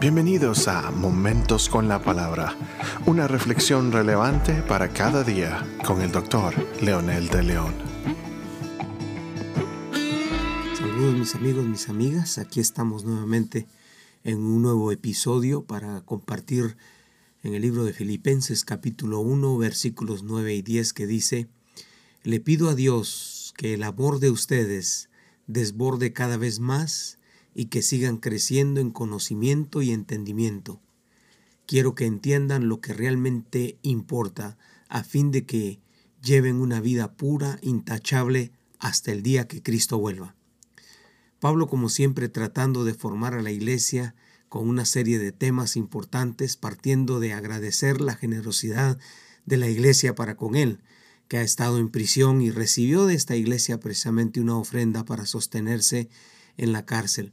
[0.00, 2.56] Bienvenidos a Momentos con la Palabra,
[3.04, 7.74] una reflexión relevante para cada día con el doctor Leonel de León.
[10.74, 13.66] Saludos mis amigos, mis amigas, aquí estamos nuevamente
[14.24, 16.78] en un nuevo episodio para compartir
[17.42, 21.46] en el libro de Filipenses capítulo 1 versículos 9 y 10 que dice,
[22.22, 25.10] Le pido a Dios que el amor de ustedes
[25.46, 27.18] desborde cada vez más
[27.54, 30.80] y que sigan creciendo en conocimiento y entendimiento.
[31.66, 35.80] Quiero que entiendan lo que realmente importa a fin de que
[36.22, 40.34] lleven una vida pura, intachable, hasta el día que Cristo vuelva.
[41.38, 44.14] Pablo, como siempre, tratando de formar a la iglesia
[44.48, 48.98] con una serie de temas importantes, partiendo de agradecer la generosidad
[49.46, 50.80] de la iglesia para con él,
[51.28, 56.10] que ha estado en prisión y recibió de esta iglesia precisamente una ofrenda para sostenerse
[56.60, 57.32] en la cárcel.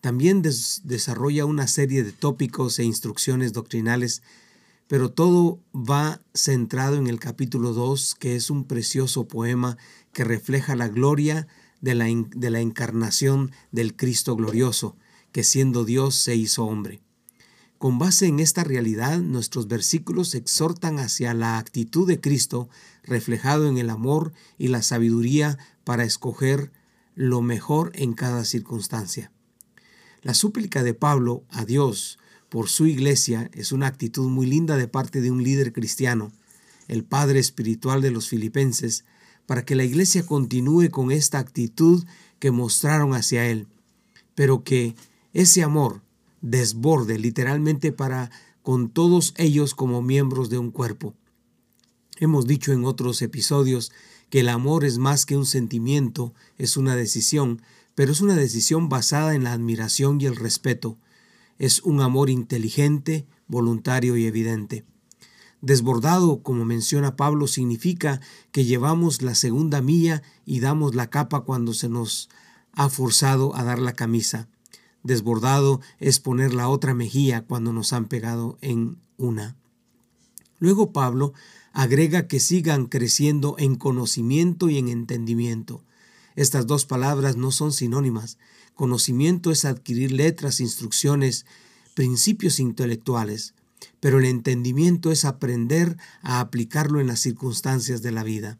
[0.00, 4.22] También desarrolla una serie de tópicos e instrucciones doctrinales,
[4.86, 9.76] pero todo va centrado en el capítulo 2, que es un precioso poema
[10.12, 11.46] que refleja la gloria
[11.80, 14.96] de la, de la encarnación del Cristo glorioso,
[15.32, 17.00] que siendo Dios se hizo hombre.
[17.78, 22.68] Con base en esta realidad, nuestros versículos exhortan hacia la actitud de Cristo
[23.04, 26.72] reflejado en el amor y la sabiduría para escoger
[27.18, 29.32] lo mejor en cada circunstancia.
[30.22, 32.16] La súplica de Pablo a Dios
[32.48, 36.30] por su iglesia es una actitud muy linda de parte de un líder cristiano,
[36.86, 39.04] el padre espiritual de los filipenses,
[39.46, 42.04] para que la iglesia continúe con esta actitud
[42.38, 43.66] que mostraron hacia él,
[44.36, 44.94] pero que
[45.32, 46.02] ese amor
[46.40, 48.30] desborde literalmente para
[48.62, 51.14] con todos ellos como miembros de un cuerpo.
[52.20, 53.90] Hemos dicho en otros episodios
[54.30, 57.62] que el amor es más que un sentimiento, es una decisión,
[57.94, 60.96] pero es una decisión basada en la admiración y el respeto.
[61.58, 64.84] Es un amor inteligente, voluntario y evidente.
[65.60, 68.20] Desbordado, como menciona Pablo, significa
[68.52, 72.28] que llevamos la segunda milla y damos la capa cuando se nos
[72.72, 74.48] ha forzado a dar la camisa.
[75.02, 79.56] Desbordado es poner la otra mejilla cuando nos han pegado en una.
[80.58, 81.32] Luego Pablo
[81.72, 85.82] agrega que sigan creciendo en conocimiento y en entendimiento.
[86.34, 88.38] Estas dos palabras no son sinónimas.
[88.74, 91.46] Conocimiento es adquirir letras, instrucciones,
[91.94, 93.54] principios intelectuales,
[94.00, 98.58] pero el entendimiento es aprender a aplicarlo en las circunstancias de la vida.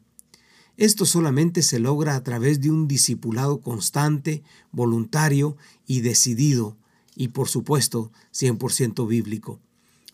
[0.75, 6.77] Esto solamente se logra a través de un discipulado constante, voluntario y decidido,
[7.15, 9.59] y por supuesto 100% bíblico.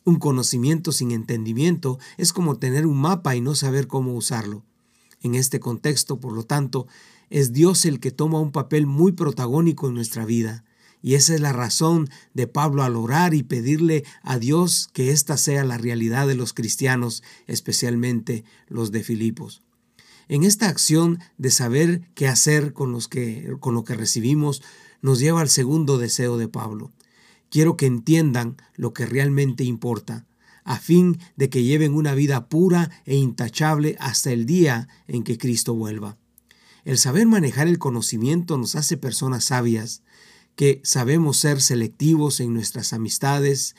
[0.06, 4.64] Un conocimiento sin entendimiento es como tener un mapa y no saber cómo usarlo.
[5.22, 6.86] En este contexto, por lo tanto,
[7.32, 10.64] es Dios el que toma un papel muy protagónico en nuestra vida.
[11.02, 15.38] Y esa es la razón de Pablo al orar y pedirle a Dios que esta
[15.38, 19.64] sea la realidad de los cristianos, especialmente los de Filipos.
[20.28, 22.96] En esta acción de saber qué hacer con,
[23.60, 24.62] con lo que recibimos,
[25.02, 26.92] nos lleva al segundo deseo de Pablo.
[27.56, 30.26] Quiero que entiendan lo que realmente importa,
[30.66, 35.38] a fin de que lleven una vida pura e intachable hasta el día en que
[35.38, 36.18] Cristo vuelva.
[36.84, 40.02] El saber manejar el conocimiento nos hace personas sabias,
[40.58, 43.78] que sabemos ser selectivos en nuestras amistades,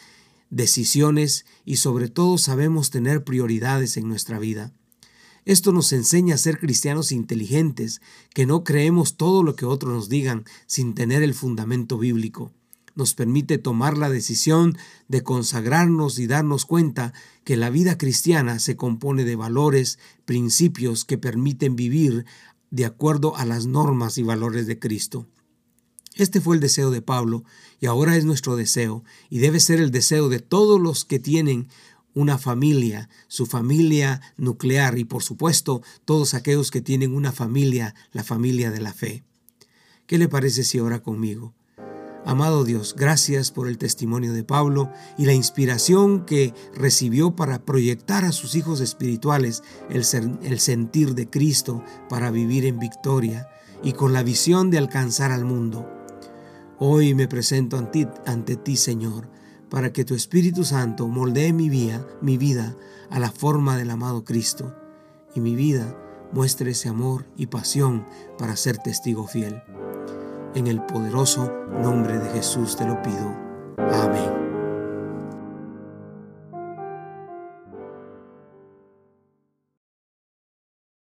[0.48, 4.72] decisiones y sobre todo sabemos tener prioridades en nuestra vida.
[5.44, 8.00] Esto nos enseña a ser cristianos inteligentes,
[8.32, 12.54] que no creemos todo lo que otros nos digan sin tener el fundamento bíblico.
[12.96, 14.76] Nos permite tomar la decisión
[15.06, 17.12] de consagrarnos y darnos cuenta
[17.44, 22.26] que la vida cristiana se compone de valores, principios que permiten vivir
[22.70, 25.28] de acuerdo a las normas y valores de Cristo.
[26.14, 27.44] Este fue el deseo de Pablo
[27.78, 31.68] y ahora es nuestro deseo y debe ser el deseo de todos los que tienen
[32.14, 38.24] una familia, su familia nuclear y por supuesto todos aquellos que tienen una familia, la
[38.24, 39.22] familia de la fe.
[40.06, 41.52] ¿Qué le parece si ora conmigo?
[42.26, 48.24] Amado Dios, gracias por el testimonio de Pablo y la inspiración que recibió para proyectar
[48.24, 50.04] a sus hijos espirituales el,
[50.58, 53.48] sentir de Cristo para vivir en victoria
[53.80, 55.88] y con la visión de alcanzar al mundo.
[56.80, 59.30] Hoy me presento ante, ante ti, Señor,
[59.70, 62.76] para que tu Espíritu Santo moldee mi vida, mi vida
[63.08, 64.74] a la forma del amado Cristo
[65.36, 65.96] y mi vida
[66.32, 68.04] muestre ese amor y pasión
[68.36, 69.62] para ser testigo fiel.
[70.56, 73.30] En el poderoso nombre de Jesús te lo pido.
[73.76, 74.35] Amén.